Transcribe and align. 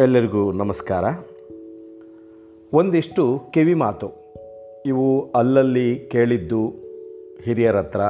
ಎಲ್ಲರಿಗೂ 0.00 0.52
ನಮಸ್ಕಾರ. 0.52 1.04
ಒಂದಿಷ್ಟು 2.72 3.40
ಕಿವಿ 3.50 3.74
ಮಾತು. 3.74 4.10
ಇವು 4.86 5.32
ಅಲ್ಲಲ್ಲಿ 5.32 6.08
ಕೇಳಿದ್ದು 6.12 6.72
ಹಿರಿಯರ 7.44 7.76
ಹತ್ರ, 7.76 8.00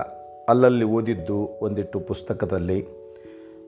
ಅಲ್ಲಲ್ಲಿ 0.49 0.85
ಓದಿದ್ದು 0.85 1.59
ಒಂದಿಟ್ಟು 1.63 2.01
ಪುಸ್ತಕದಲ್ಲಿ. 2.01 2.87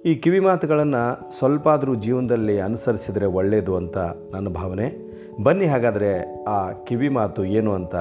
ಈ 0.04 0.14
ಕಿವಿ 0.14 0.40
ಮಾತುಗಳನ್ನು 0.40 1.32
ಸ್ವಲ್ಪ 1.38 1.68
ಆದರೂ 1.68 1.94
ಜೀವನದಲ್ಲಿ 1.94 2.60
ಅನುಸರಿಸಿದರೆ 2.60 3.26
ಒಳ್ಳೆಯದು 3.26 3.76
ಅಂತ 3.76 3.98
ನನ್ನ 4.30 4.48
ಭಾವನೆ. 4.48 4.94
ಬನ್ನಿ 5.42 5.64
ಹಾಗಾದರೆ 5.64 6.44
ಆ 6.44 6.72
ಕಿವಿ 6.72 7.08
ಮಾತು 7.08 7.44
ಏನು 7.44 7.72
ಅಂತ 7.72 7.94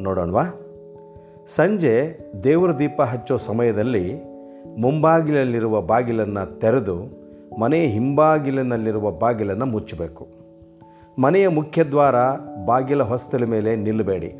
ನೋಡೋಣವಾ. 0.00 0.44
ಸಂಜೆ 1.48 2.18
ದೇವರ 2.44 2.78
ದೀಪ 2.78 3.02
ಹಚ್ಚೋ 3.02 3.36
ಸಮಯದಲ್ಲಿ 3.36 4.14
ಮುಂಬಾಗಿಲಲ್ಲಿರುವ 4.78 5.80
ಬಾಗಿಲನ್ನು 5.80 6.60
ತೆರೆದು 6.60 7.27
ಮನೆಯ 7.56 7.86
ಹಿಂಬಾಗಿಲಿನಲ್ಲಿರುವ 7.86 9.10
ಬಾಗಿಲನ್ನು 9.10 9.66
ಮುಚ್ಚಬೇಕು. 9.66 10.28
ಮನೆಯ 11.18 11.48
ಮುಖ್ಯದ್ವಾರ 11.48 12.14
ಬಾಗಿಲ 12.64 13.02
ಹೊಸ್ತಲ 13.02 13.44
ಮೇಲೆ 13.44 13.76
ನಿಲ್ಲಬೇಡಿ. 13.76 14.34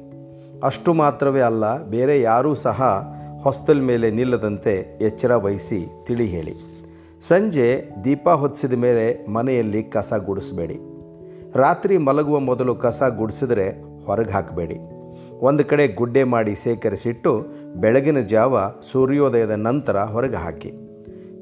ಅಷ್ಟು 0.62 0.94
ಮಾತ್ರವೇ 0.94 1.40
ಅಲ್ಲ, 1.40 1.82
ಬೇರೆ 1.82 2.20
ಯಾರೂ 2.20 2.54
ಸಹ 2.54 3.12
ಹೊಸ್ತಲ 3.42 3.80
ಮೇಲೆ 3.80 4.10
ನಿಲ್ಲದಂತೆ 4.10 4.98
ಎಚ್ಚರ 5.00 5.34
ವಹಿಸಿ 5.34 5.86
ತಿಳಿ 6.06 6.26
ಹೇಳಿ. 6.26 6.54
ಸಂಜೆ 7.28 7.88
ದೀಪ 8.04 8.28
ಹೊತ್ತಿಸಿದ 8.28 8.72
ಮೇಲೆ 8.72 9.26
ಮನೆಯಲ್ಲಿ 9.26 9.82
ಕಸ 9.82 10.12
ಗುಡಿಸಬೇಡಿ. 10.12 10.78
ರಾತ್ರಿ 11.54 11.98
ಮಲಗುವ 11.98 12.38
ಮೊದಲು 12.38 12.74
ಕಸ 12.74 13.02
ಗುಡಿಸಿದರೆ 13.16 13.82
ಹೊರಗೆ 14.06 14.30
ಹಾಕಬೇಡಿ. 14.30 14.76
ಒಂದು 15.40 15.64
ಕಡೆ 15.64 15.88
ಗುಡ್ಡೆ 15.88 16.24
ಮಾಡಿ 16.24 16.56
ಸೇಕರಿಸಿಟ್ಟು 16.56 17.46
ಬೆಳಗಿನ 17.76 18.20
ಜಾವ 18.20 18.58
ಸೂರ್ಯೋದಯದ 18.92 19.50
ನಂತರ 19.50 20.02
ಹೊರಗೆ 20.02 20.36
ಹಾಕಿ. 20.36 20.87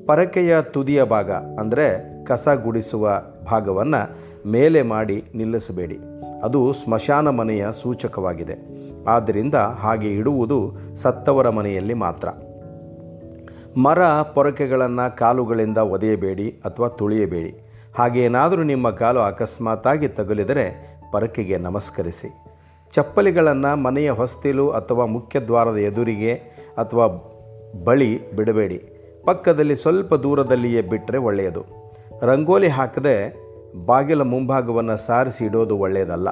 ಪರಕೆಯ 0.07 0.63
ತುದಿಯ 0.63 1.05
ಭಾಗ, 1.05 1.31
ಅಂದರೆ 1.31 2.17
ಕಸ 2.25 2.49
ಗುಡಿಸುವ 2.63 3.23
ಭಾಗವನ್ನು 3.47 4.27
ಮೇಲೆ 4.51 4.83
ಮಾಡಿ 4.83 5.25
ನಿಲ್ಲಿಸಬೇಡಿ. 5.35 5.99
ಅದು 6.43 6.73
ಸ್ಮಶಾನ 6.73 7.31
ಮನೆಯ 7.31 7.67
ಸೂಚಕವಾಗಿದೆ. 7.83 8.77
ಆದ್ದರಿಂದ 9.09 9.55
ಹಾಗೆ 9.55 10.09
ಇಡುವುದು 10.09 10.73
ಸತ್ತವರ 10.97 11.49
ಮನೆಯಲ್ಲಿ 11.49 11.95
ಮಾತ್ರ. 11.95 12.29
ಮರ 13.77 13.99
ಪೊರಕೆಗಳನ್ನು 14.23 15.17
ಕಾಲುಗಳಿಂದ 15.17 15.79
ಒದೆಯಬೇಡಿ 15.79 16.51
ಅಥವಾ 16.51 16.89
ತುಳಿಯಬೇಡಿ. 16.89 17.67
ಹಾಗೇನಾದರೂ 17.99 18.63
ನಿಮ್ಮ 18.63 18.91
ಕಾಲು 18.91 19.21
ಅಕಸ್ಮಾತಾಗಿ 19.21 20.09
ತಗುಲಿದರೆ 20.09 20.97
ಪರಕೆಗೆ 21.13 21.59
ನಮಸ್ಕರಿಸಿ. 21.59 22.45
ಚಪ್ಪಲಿಗಳನ್ನು 22.93 23.77
ಮನೆಯ 23.77 24.11
ಹೊಸ್ತಿಲು 24.11 24.71
ಅಥವಾ 24.71 25.07
ಮುಖ್ಯ 25.07 25.41
ದ್ವಾರದ 25.41 25.77
ಎದುರಿಗೆ 25.77 26.35
ಅಥವಾ 26.79 27.07
ಬಳಿ 27.85 28.37
ಬಿಡಬೇಡಿ. 28.37 28.96
ಪಕ್ಕದಲ್ಲಿ 29.27 29.77
ಸ್ವಲ್ಪ 29.77 30.15
ದೂರದಲ್ಲಿಯೇ 30.15 30.83
ಬಿಟ್ಟರೆ 30.83 31.19
ಒಳ್ಳೆಯದು. 31.19 31.65
ರಂಗೋಲಿ 32.23 32.69
ಹಾಕದೆ 32.69 33.37
ಬಾಗಿಲ 33.87 34.23
ಮುಂಭಾಗವನ್ನು 34.23 34.97
ಸಾರಿಸಿ 34.97 35.45
ಇಡೋದು 35.45 35.79
ಒಳ್ಳೆಯದಲ್ಲ. 35.79 36.29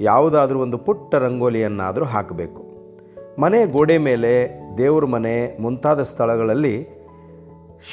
ಯಾವುದಾದ್ರೂ 0.00 0.60
ಒಂದು 0.60 0.78
ಪುಟ್ಟ 0.78 1.14
ರಂಗೋಲಿಯನ್ನಾದರೂ 1.14 2.04
ಹಾಕಬೇಕು. 2.04 2.64
ಮನೆ 3.40 3.66
ಗೋಡೆ 3.66 3.98
ಮೇಲೆ, 3.98 4.60
ದೇವ್ರ 4.78 5.04
ಮನೆ, 5.04 5.62
ಮುಂತಾದ 5.62 6.02
ಸ್ಥಳಗಳಲ್ಲಿ 6.02 6.88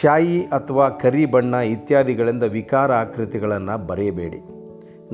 ಶಾಯಿ 0.02 0.42
ಅಥವಾ 0.42 0.90
ಕರಿ 0.90 1.26
ಬಣ್ಣ 1.26 1.54
ಇತ್ಯಾದಿಗಳಿಂದ 1.54 2.44
ವಿಕಾರ 2.44 2.94
ಆಕೃತಿಗಳನ್ನು 2.94 3.88
ಬರೆಯಬೇಡಿ. 3.88 4.42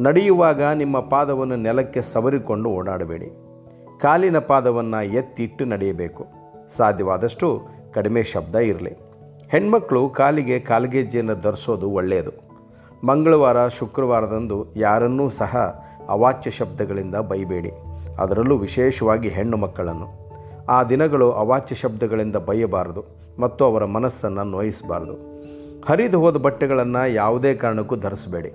ನಡೆಯುವಾಗ 0.01 0.63
ನಿಮ್ಮ 0.63 0.99
ಪಾದವನ್ನು 0.99 1.55
ನೆಲಕ್ಕೆ 1.55 2.01
ಸವರಿಕೊಂಡು 2.01 2.69
ಓಡಾಡಬೇಡಿ. 2.69 3.29
ಕಾಲಿನ 4.01 4.39
ಪಾದವನ್ನು 4.39 5.03
ಎತ್ತಿಟ್ಟು 5.03 5.65
ನಡೆಯಬೇಕು. 5.65 6.25
ಸಾಧ್ಯವಾದಷ್ಟು 6.77 7.61
ಕಡಿಮೆ 7.93 8.23
ಶಬ್ದ 8.23 8.55
ಇರಲಿ. 8.55 9.12
ಹೆಣ್ಮಕ್ಕಳು 9.51 10.09
ಕಾಲಿಗೆ 10.09 10.59
ಕಾಲ್ಗೆಜ್ಜೆಯನ್ನು 10.59 11.41
ಧರಿಸೋದು 11.41 11.89
ಒಳ್ಳೆಯದು. 11.89 12.31
ಮಂಗಳವಾರ, 13.07 13.67
ಶುಕ್ರವಾರದಂದು 13.67 14.65
ಯಾರನ್ನೂ 14.75 15.29
ಸಹ 15.29 15.83
ಅವಾಚ್ಯ 16.09 16.51
ಶಬ್ದಗಳಿಂದ 16.51 17.15
ಬೈಬೇಡಿ. 17.15 17.71
ಅದರಲ್ಲೂ 18.19 18.57
ವಿಶೇಷವಾಗಿ 18.57 19.29
ಹೆಣ್ಣು 19.29 19.57
ಮಕ್ಕಳನ್ನು. 19.57 20.07
ಆ 20.69 20.83
ದಿನಗಳು 20.83 21.31
ಅವಾಚ್ಯ 21.31 21.75
ಶಬ್ದಗಳಿಂದ 21.75 22.35
ಬೈಯಬಾರದು 22.35 23.03
ಮತ್ತು 23.39 23.65
ಅವರ 23.65 23.85
ಮನಸ್ಸನ್ನು 23.85 24.43
ನೋಯಿಸಬಾರದು. 24.43 25.33
ಹರಿದು 25.85 26.19
ಹೋದ 26.19 26.37
ಬಟ್ಟೆಗಳನ್ನು 26.37 27.13
ಯಾವುದೇ 27.13 27.53
ಕಾರಣಕ್ಕೂ 27.53 27.95
ಧರಿಸಬೇಡಿ. 27.95 28.51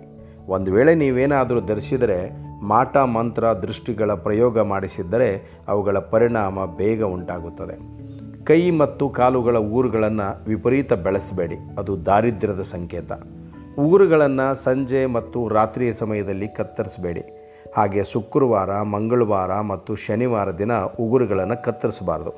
ಒಂದು 0.48 0.72
ವೇಳೆ 0.72 0.94
ನೀವೇನಾದರೂ 0.94 1.60
ಧರಿಸಿದರೆ, 1.60 2.30
ಮಾಟ, 2.62 2.96
ಮಂತ್ರ, 2.96 3.44
ದೃಷ್ಟಿಗಳ 3.44 4.12
ಪ್ರಯೋಗ 4.12 4.60
ಮಾಡಿಸಿದ್ದರೆ 4.60 5.58
ಅವುಗಳ 5.68 5.98
ಪರಿಣಾಮ 5.98 6.66
ಬೇಗ 6.66 7.04
ಉಂಟಾಗುತ್ತದೆ. 7.04 7.97
ಕೈ 8.48 8.70
ಮತ್ತು 8.70 9.08
ಕಾಲುಗಳ 9.08 9.56
ಊರುಗಳನ್ನು 9.56 10.44
ವಿಪರೀತ 10.48 10.92
ಬೆಳೆಸಬೇಡಿ. 10.92 11.56
ಅದು 11.78 12.06
ದಾರಿದ್ರ್ಯದ 12.06 12.62
ಸಂಕೇತ. 12.62 13.12
ಊರುಗಳನ್ನು 13.78 14.54
ಸಂಜೆ 14.54 15.06
ಮತ್ತು 15.06 15.48
ರಾತ್ರಿಯ 15.48 15.92
ಸಮಯದಲ್ಲಿ 15.92 16.48
ಕತ್ತರಿಸಬೇಡಿ. 16.48 17.20
ಹಾಗೆ 17.76 18.04
ಶುಕ್ರವಾರ, 18.04 18.82
ಮಂಗಳವಾರ 18.82 19.60
ಮತ್ತು 19.60 19.94
ಶನಿವಾರ 19.94 20.58
ದಿನ 20.58 20.72
ಉಗುರುಗಳನ್ನು 21.00 21.64
ಕತ್ತರಿಸಬಾರದು. 21.64 22.34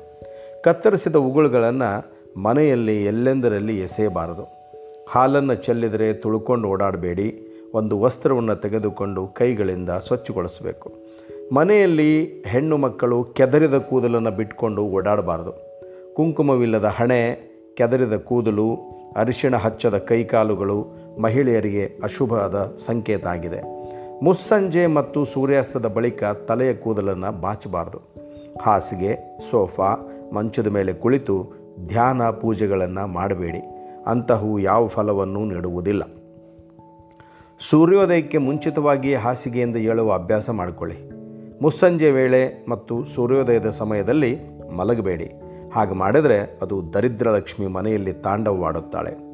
ಕತ್ತರಿಸಿದ 0.63 1.15
ಉಗುರುಗಳನ್ನು 1.15 2.05
ಮನೆಯಲ್ಲಿ 2.41 3.05
ಎಲ್ಲೆಂದರಲ್ಲಿ 3.05 3.79
ಎಸೆಯಬಾರದು. 3.79 4.47
ಹಾಲನ್ನು 5.09 5.55
ಚೆಲ್ಲಿದರೆ 5.55 6.13
ತುಳ್ಕೊಂಡು 6.13 6.67
ಓಡಾಡಬೇಡಿ. 6.67 7.47
ಒಂದು 7.73 7.99
ವಸ್ತ್ರವನ್ನು 7.99 8.55
ತೆಗೆದುಕೊಂಡು 8.55 9.27
ಕೈಗಳಿಂದ 9.27 9.89
ಸ್ವಚ್ಛಗೊಳಿಸಬೇಕು. 9.89 10.91
ಮನೆಯಲ್ಲಿ 11.55 12.43
ಹೆಣ್ಣು 12.47 12.77
ಮಕ್ಕಳು 12.77 13.23
ಕೆದರಿದ 13.23 13.73
ಕೂದಲನ್ನು 13.73 14.31
ಬಿಟ್ಕೊಂಡು 14.31 14.81
ಓಡಾಡಬಾರದು. 14.81 15.70
ಕುಂಕುಮವಿಲ್ಲದ 16.15 16.85
ಹಣೆ, 16.85 17.51
ಕೆದರಿದ 17.73 18.13
ಕೂದಲು, 18.13 18.75
ಅರಿಶಿಣ 19.15 19.55
ಹಚ್ಚದ 19.55 19.97
ಕೈಕಾಲುಗಳು 19.97 20.85
ಮಹಿಳೆಯರಿಗೆ 21.21 21.99
ಅಶುಭದ 22.03 22.75
ಸಂಕೇತ 22.77 23.25
ಆಗಿದೆ. 23.25 23.61
ಮುಸ್ಸಂಜೆ 24.23 24.87
ಮತ್ತು 24.87 25.25
ಸೂರ್ಯಾಸ್ತದ 25.25 25.87
ಬಳಿಕ 25.87 26.23
ತಲೆಯ 26.23 26.73
ಕೂದಲನ್ನು 26.73 27.41
ಬಾಚಬಾರದು. 27.41 28.01
ಹಾಸಿಗೆ, 28.61 29.39
ಸೋಫಾ, 29.51 29.95
ಮಂಚದ 30.33 30.67
ಮೇಲೆ 30.67 30.93
ಕುಳಿತು 30.93 31.53
ಧ್ಯಾನ 31.87 32.29
ಪೂಜೆಗಳನ್ನು 32.29 33.07
ಮಾಡಬೇಡಿ. 33.07 33.61
ಅಂತಹವು 34.07 34.59
ಯಾವ 34.59 34.87
ಫಲವನ್ನು 34.87 35.45
ನೀಡುವುದಿಲ್ಲ. 35.45 36.03
ಸೂರ್ಯೋದಯಕ್ಕೆ 37.69 38.37
ಮುಂಚಿತವಾಗಿ 38.37 39.15
ಹಾಸಿಗೆಯಿಂದ 39.15 39.75
ಏಳುವ 39.75 40.13
ಅಭ್ಯಾಸ 40.13 40.49
ಮಾಡಿಕೊಳ್ಳಿ. 40.49 41.09
ಮುಸ್ಸಂಜೆ 41.61 42.11
ವೇಳೆ 42.11 42.65
ಮತ್ತು 42.69 43.05
ಸೂರ್ಯೋದಯದ 43.05 43.69
ಸಮಯದಲ್ಲಿ 43.69 44.39
ಮಲಗಬೇಡಿ. 44.77 45.31
ಹಾಗೆ 45.73 45.93
ಮಾಡಿದರೆ 45.93 46.59
ಅದು 46.61 46.93
ದರಿದ್ರ 46.93 47.29
ಲಕ್ಷ್ಮಿ 47.29 47.67
ಮನೆಯಲ್ಲಿ 47.67 48.13
ತಾಂಡವವಾಡುತ್ತಾಳೆ. 48.13 49.31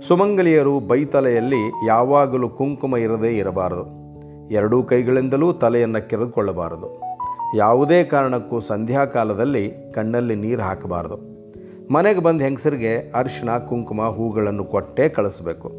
ಸುಮಂಗಲಿಯರು 0.00 0.80
ಬೈತಲೆಯಲ್ಲಿ 0.80 1.86
ಯಾವಾಗಲೂ 1.86 2.48
ಕುಂಕುಮ 2.48 2.96
ಇರದೇ 2.96 3.38
ಇರಬಾರದು. 3.38 4.02
ಎರಡೂ 4.50 4.82
ಕೈಗಳಿಂದಲೂ 4.82 5.52
ತಲೆಯನ್ನು 5.52 6.08
ಕೆರೆದುಕೊಳ್ಳಬಾರದು. 6.08 7.00
ಯಾವುದೇ 7.56 8.04
ಕಾರಣಕ್ಕೂ 8.04 8.60
ಸಂಧ್ಯಾಕಾಲದಲ್ಲಿ 8.60 9.72
ಕಣ್ಣಲ್ಲಿ 9.94 10.34
ನೀರು 10.34 10.62
ಹಾಕಬಾರದು. 10.62 11.16
ಮನೆಗೆ 11.92 12.20
ಬಂದ 12.20 12.40
ಹೆಂಗಸರಿಗೆ 12.42 13.12
ಅರಿಶಿಣ, 13.14 13.58
ಕುಂಕುಮ, 13.58 14.02
ಹೂಗಳನ್ನು 14.02 14.64
ಕೊಟ್ಟೇ 14.64 15.08
ಕಳಿಸಬೇಕು. 15.08 15.72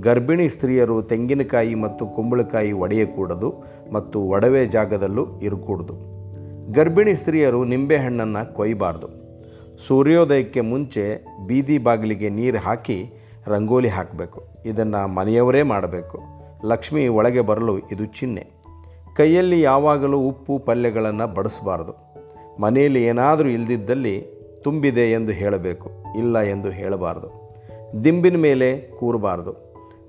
ಗರ್ಭಿಣಿ 0.00 0.48
ಸ್ತ್ರೀಯರು 0.48 1.02
ತೆಂಗಿನಕಾಯಿ 1.02 1.74
ಮತ್ತು 1.74 2.06
ಕುಂಬಳಕಾಯಿ 2.06 2.72
ಒಡೆಯಕೂಡದು 2.72 3.54
ಮತ್ತು 3.92 4.20
ಒಡವೆ 4.20 4.66
ಜಾಗದಲ್ಲೂ 4.66 5.26
ಇರಕೂಡದು. 5.42 5.94
ಗರ್ಭಿಣಿ 6.72 7.14
ಸ್ತ್ರೀಯರು 7.14 7.64
ನಿಂಬೆಹಣ್ಣನ್ನು 7.64 8.54
ಕೊಯ್ಯಬಾರ್ದು 8.54 9.19
ಸೂರ್ಯೋದಯಕ್ಕೆ 9.86 10.60
ಮುಂಚೆ 10.60 11.24
ಬೀದಿ 11.46 11.78
ಬಾಗಿಲಿಗೆ 11.78 12.28
ನೀರು 12.28 12.58
ಹಾಕಿ 12.58 13.10
ರಂಗೋಲಿ 13.46 13.88
ಹಾಕಬೇಕು. 13.88 14.42
ಇದನ್ನು 14.66 15.08
ಮನೆಯವರೇ 15.08 15.62
ಮಾಡಬೇಕು. 15.62 16.20
ಲಕ್ಷ್ಮಿ 16.64 17.08
ಒಳಗೆ 17.08 17.40
ಬರಲು 17.40 17.78
ಇದು 17.78 18.04
ಚಿಹ್ನೆ. 18.04 18.46
ಕೈಯಲ್ಲಿ 19.16 19.60
ಯಾವಾಗಲೂ 19.60 20.18
ಉಪ್ಪು 20.18 20.58
ಪಲ್ಯಗಳನ್ನು 20.58 21.34
ಬಡಿಸಬಾರದು. 21.34 21.94
ಮನೆಯಲ್ಲಿ 22.62 23.04
ಏನಾದರೂ 23.04 23.48
ಇಲ್ದಿದ್ದಲ್ಲಿ 23.48 24.26
ತುಂಬಿದೆ 24.62 25.12
ಎಂದು 25.12 25.32
ಹೇಳಬೇಕು, 25.32 25.90
ಇಲ್ಲ 26.18 26.38
ಎಂದು 26.38 26.70
ಹೇಳಬಾರ್ದು. 26.70 27.28
ದಿಂಬಿನ 28.04 28.36
ಮೇಲೆ 28.36 28.80
ಕೂರಬಾರ್ದು. 28.98 29.52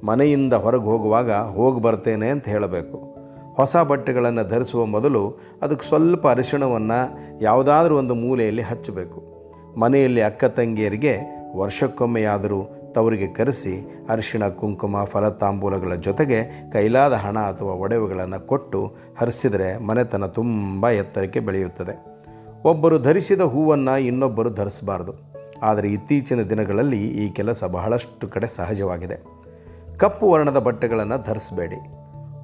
ಮನೆಯಿಂದ 0.06 0.54
ಹೊರಗೆ 0.54 0.84
ಹೋಗುವಾಗ 0.84 1.32
ಹೋಗಿ 1.32 1.82
ಬರ್ತೇನೆ 1.82 2.30
ಅಂತ 2.30 2.50
ಹೇಳಬೇಕು. 2.50 2.98
ಹೊಸ 3.56 3.76
ಬಟ್ಟೆಗಳನ್ನು 3.78 4.50
ಧರಿಸುವ 4.50 4.86
ಮೊದಲು 4.86 5.36
ಅದಕ್ಕೆ 5.62 5.88
ಸ್ವಲ್ಪ 5.88 6.28
ಅರಿಶಿಣವನ್ನು 6.28 7.00
ಯಾವುದಾದ್ರೂ 7.42 7.98
ಒಂದು 7.98 8.16
ಮೂಲೆಯಲ್ಲಿ 8.16 8.62
ಹಚ್ಚಬೇಕು. 8.62 9.31
ಮನೆಯಲ್ಲಿ 9.78 10.22
ಅಕ್ಕ 10.22 10.46
ತಂಗಿಯರಿಗೆ 10.46 11.18
ವರ್ಷಕ್ಕೊಮ್ಮೆಯಾದರೂ 11.56 12.62
ತವರಿಗೆ 12.92 13.28
ಕರೆಸಿ 13.28 14.06
ಅರಿಶಿಣ, 14.10 14.48
ಕುಂಕುಮ, 14.48 15.04
ಫಲತಾಂಬೂಲಗಳ 15.04 15.96
ಜೊತೆಗೆ 15.96 16.70
ಕೈಲಾದ 16.72 17.14
ಹಣ 17.14 17.40
ಅಥವಾ 17.40 17.74
ಒಡವೆಗಳನ್ನು 17.74 18.48
ಕೊಟ್ಟು 18.48 18.96
ಹರಿಸಿದರೆ 19.18 19.78
ಮನೆತನ 19.78 20.26
ತುಂಬ 20.26 20.90
ಎತ್ತರಕ್ಕೆ 20.90 21.40
ಬೆಳೆಯುತ್ತದೆ. 21.40 22.06
ಒಬ್ಬರು 22.64 23.00
ಧರಿಸಿದ 23.00 23.42
ಹೂವನ್ನು 23.42 23.98
ಇನ್ನೊಬ್ಬರು 23.98 24.50
ಧರಿಸಬಾರದು. 24.50 25.14
ಆದರೆ 25.62 25.88
ಇತ್ತೀಚಿನ 25.88 26.42
ದಿನಗಳಲ್ಲಿ 26.42 27.08
ಈ 27.08 27.30
ಕೆಲಸ 27.30 27.64
ಬಹಳಷ್ಟು 27.64 28.28
ಕಡೆ 28.28 28.48
ಸಹಜವಾಗಿದೆ. 28.48 29.16
ಕಪ್ಪು 29.98 30.32
ವರ್ಣದ 30.32 30.58
ಬಟ್ಟೆಗಳನ್ನು 30.58 31.24
ಧರಿಸಬೇಡಿ. 31.24 31.76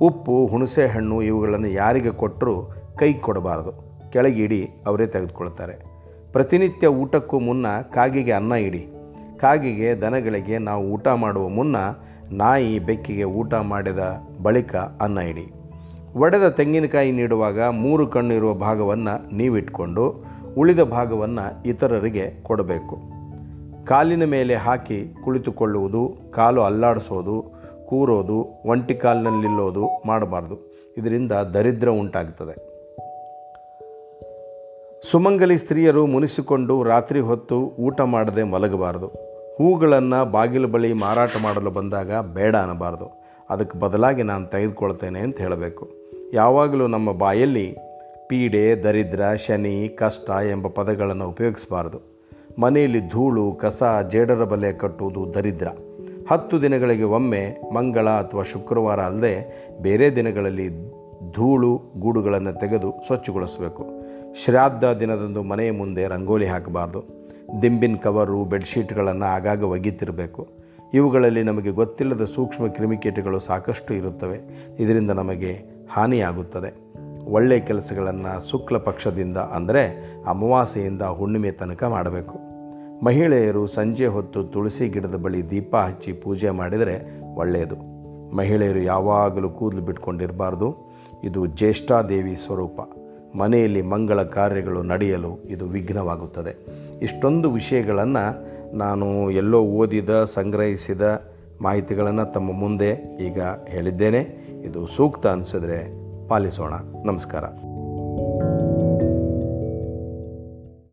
ಉಪ್ಪು 0.02 0.46
ಹುಣಸೆ 0.46 0.88
ಹಣ್ಣು 0.88 1.22
ಇವುಗಳನ್ನು 1.22 1.68
ಯಾರಿಗೆ 1.68 2.12
ಕೊಟ್ಟರೂ 2.12 2.72
ಕೈ 2.98 3.14
ಕೊಡಬಾರದು. 3.14 3.88
ಕೆಳಗಿಡಿ 4.12 4.70
ಅವರೇ 4.86 5.08
ತೆಗೆದುಕೊಳ್ತಾರೆ 5.08 5.87
ಪ್ರತಿನಿತ್ಯ 6.38 6.88
ಊಟಕ್ಕೂ 6.88 7.40
ಮುನ್ನ 7.40 7.66
ಕಾಗಿಗೆ 7.94 8.32
ಅನ್ನ 8.32 8.52
ಇಡಿ. 8.52 8.88
ಕಾಗಿಗೆ 9.40 9.96
ದನಗಳಿಗೆ 9.96 10.58
ನಾವು 10.58 10.84
ಊಟ 10.86 11.08
ಮಾಡುವ 11.08 11.48
ಮುನ್ನ 11.48 11.76
ನಾಯಿ 12.32 12.80
ಬೆಕ್ಕಿಗೆ 12.80 13.24
ಊಟ 13.24 13.54
ಮಾಡಿದ 13.54 14.24
ಬಳಿಕ 14.44 14.76
ಅನ್ನ 14.76 15.18
ಇಡಿ. 15.18 15.52
ಒಡೆದ 16.16 16.48
ತೆಂಗಿನಕಾಯಿ 16.48 17.12
ನೀಡುವಾಗ 17.12 17.62
ಮೂರು 17.62 18.08
ಕಣ್ಣು 18.08 18.34
ಇರುವ 18.34 18.54
ಭಾಗವನ್ನು 18.54 19.36
ನೀವಿಟ್ಕೊಂಡು 19.36 20.26
ಉಳಿದ 20.58 20.80
ಭಾಗವನ್ನು 20.80 21.68
ಇತರರಿಗೆ 21.68 22.44
ಕೊಡಬೇಕು. 22.44 22.98
ಕಾಲಿನ 23.86 24.24
ಮೇಲೆ 24.24 24.56
ಹಾಕಿ 24.56 25.16
ಕುಳಿತುಕೊಳ್ಳುವುದು, 25.24 26.32
ಕಾಲು 26.32 26.62
ಅಲ್ಲಾಡಿಸೋದು, 26.62 27.46
ಕೂರೋದು, 27.86 28.62
ಒಂಟಿ 28.66 28.96
ಕಾಲಿನಲ್ಲಿಲ್ಲೋದು 28.96 29.88
ಮಾಡಬಾರ್ದು. 30.08 30.74
ಇದರಿಂದ 30.98 31.32
ದರಿದ್ರ 31.32 31.90
ಉಂಟಾಗ್ತದೆ. 31.90 32.77
ಸುಮಂಗಲಿ 35.12 35.58
ಸ್ತ್ರೀಯರು 35.58 36.06
ಮುನಿಸಿಕೊಂಡು 36.06 36.84
ರಾತ್ರಿ 36.84 37.20
ಹೊತ್ತು 37.20 37.60
ಊಟ 37.60 38.02
ಮಾಡದೆ 38.02 38.44
ಮಲಗಬಾರದು. 38.44 39.08
ಹೂಗಳನ್ನು 39.58 40.32
ಬಾಗಿಲು 40.32 40.68
ಬಳಿ 40.68 40.94
ಮಾರಾಟ 40.94 41.30
ಮಾಡಲು 41.42 41.72
ಬಂದಾಗ 41.72 42.12
ಬೇಡ 42.12 42.56
ಅನ್ನಬಾರ್ದು. 42.56 43.24
ಅದಕ್ಕೆ 43.50 43.80
ಬದಲಾಗಿ 43.80 44.24
ನಾನು 44.24 44.46
ತೆಗೆದುಕೊಳ್ತೇನೆ 44.46 45.20
ಅಂತ 45.20 45.38
ಹೇಳಬೇಕು. 45.38 45.90
ಯಾವಾಗಲೂ 46.34 46.88
ನಮ್ಮ 46.88 47.12
ಬಾಯಲ್ಲಿ 47.12 47.76
ಪೀಡೆ, 48.28 48.76
ದರಿದ್ರ, 48.76 49.22
ಶನಿ, 49.36 49.90
ಕಷ್ಟ 49.90 50.30
ಎಂಬ 50.30 50.68
ಪದಗಳನ್ನು 50.68 51.30
ಉಪಯೋಗಿಸಬಾರ್ದು. 51.30 52.02
ಮನೆಯಲ್ಲಿ 52.60 53.10
ಧೂಳು, 53.10 53.52
ಕಸ, 53.52 53.84
ಜೇಡರ 54.12 54.44
ಬಲೆ 54.44 54.74
ಕಟ್ಟುವುದು 54.74 55.34
ದರಿದ್ರ. 55.34 55.68
ಹತ್ತು 56.32 56.62
ದಿನಗಳಿಗೆ 56.62 57.04
ಒಮ್ಮೆ, 57.04 57.58
ಮಂಗಳ 57.74 58.10
ಅಥವಾ 58.10 58.44
ಶುಕ್ರವಾರ 58.44 59.00
ಅಲ್ಲದೆ 59.00 59.68
ಬೇರೆ 59.82 60.16
ದಿನಗಳಲ್ಲಿ 60.16 60.90
ಧೂಳು, 61.32 61.82
ಗೂಡುಗಳನ್ನು 62.00 62.54
ತೆಗೆದು 62.54 62.94
ಸ್ವಚ್ಛಗೊಳಿಸಬೇಕು. 63.08 63.97
ಶ್ರಾದ್ದ 64.36 64.84
ದಿನದಂದು 64.84 65.44
ಮನೆಯ 65.44 65.72
ಮುಂದೆ 65.72 66.08
ರಂಗೋಲಿ 66.08 66.46
ಹಾಕಬಾರ್ದು. 66.46 67.04
ದಿಂಬಿನ 67.62 67.96
ಕವರು, 67.96 68.46
ಬೆಡ್ಶೀಟ್ಗಳನ್ನು 68.46 69.26
ಆಗಾಗ 69.26 69.64
ಒಗಿತಿರಬೇಕು 69.64 70.48
ಇವುಗಳಲ್ಲಿ 70.94 71.44
ನಮಗೆ 71.44 71.72
ಗೊತ್ತಿಲ್ಲದ 71.72 72.26
ಸೂಕ್ಷ್ಮ 72.26 72.68
ಕ್ರಿಮಿಕೀಟಗಳು 72.68 73.40
ಸಾಕಷ್ಟು 73.40 73.94
ಇರುತ್ತವೆ. 73.94 74.40
ಇದರಿಂದ 74.80 75.12
ನಮಗೆ 75.12 75.66
ಹಾನಿಯಾಗುತ್ತದೆ. 75.92 76.88
ಒಳ್ಳೆಯ 77.26 77.60
ಕೆಲಸಗಳನ್ನು 77.60 78.50
ಶುಕ್ಲ 78.50 78.78
ಪಕ್ಷದಿಂದ 78.78 79.38
ಅಂದರೆ 79.38 80.14
ಅಮಾವಾಸ್ಯೆಯಿಂದ 80.28 81.02
ಹುಣ್ಣಿಮೆ 81.02 81.52
ತನಕ 81.52 81.84
ಮಾಡಬೇಕು. 81.84 82.40
ಮಹಿಳೆಯರು 83.06 83.68
ಸಂಜೆ 83.68 84.08
ಹೊತ್ತು 84.08 84.44
ತುಳಸಿ 84.44 84.90
ಗಿಡದ 84.90 85.16
ಬಳಿ 85.16 85.50
ದೀಪ 85.50 85.76
ಹಚ್ಚಿ 85.76 86.14
ಪೂಜೆ 86.14 86.50
ಮಾಡಿದರೆ 86.50 87.22
ಒಳ್ಳೆಯದು. 87.36 87.76
ಮಹಿಳೆಯರು 88.36 88.80
ಯಾವಾಗಲೂ 88.80 89.50
ಕೂದಲು 89.50 89.82
ಬಿಟ್ಕೊಂಡಿರಬಾರ್ದು. 89.82 90.76
ಇದು 91.24 91.46
ಜ್ಯೇಷ್ಠಾದೇವಿ 91.46 92.36
ಸ್ವರೂಪ. 92.36 92.82
ಮನೆಯಲ್ಲಿ 93.36 93.82
ಮಂಗಳ 93.82 94.24
ಕಾರ್ಯಗಳು 94.24 94.84
ನಡೆಯಲು 94.84 95.44
ಇದು 95.50 95.66
ವಿಘ್ನವಾಗುತ್ತದೆ. 95.66 96.56
ಇಷ್ಟೊಂದು 97.02 97.52
ವಿಷಯಗಳನ್ನು 97.52 98.58
ನಾನು 98.76 99.32
ಎಲ್ಲೋ 99.32 99.62
ಓದಿದ, 99.62 100.24
ಸಂಗ್ರಹಿಸಿದ 100.24 101.28
ಮಾಹಿತಿಗಳನ್ನು 101.62 102.34
ತಮ್ಮ 102.34 102.52
ಮುಂದೆ 102.52 103.18
ಈಗ 103.20 103.42
ಹೇಳಿದ್ದೇನೆ. 103.68 104.20
ಇದು 104.66 104.88
ಸೂಕ್ತ 104.88 105.28
ಅನಿಸಿದ್ರೆ 105.28 106.08
ಪಾಲಿಸೋಣ. 106.28 106.74
ನಮಸ್ಕಾರ. 107.06 107.44